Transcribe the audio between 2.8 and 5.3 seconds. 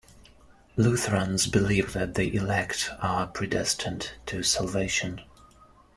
are predestined to salvation.